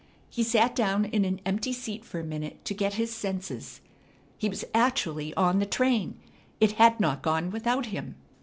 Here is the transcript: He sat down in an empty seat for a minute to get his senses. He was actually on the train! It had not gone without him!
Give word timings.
He 0.31 0.41
sat 0.41 0.75
down 0.75 1.05
in 1.05 1.23
an 1.25 1.39
empty 1.45 1.71
seat 1.71 2.03
for 2.03 2.19
a 2.19 2.23
minute 2.23 2.65
to 2.65 2.73
get 2.73 2.95
his 2.95 3.13
senses. 3.13 3.81
He 4.35 4.49
was 4.49 4.65
actually 4.73 5.31
on 5.35 5.59
the 5.59 5.67
train! 5.67 6.19
It 6.59 6.71
had 6.71 6.99
not 6.99 7.21
gone 7.21 7.51
without 7.51 7.85
him! 7.85 8.15